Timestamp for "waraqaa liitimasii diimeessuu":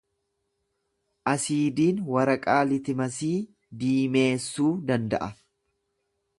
2.15-4.73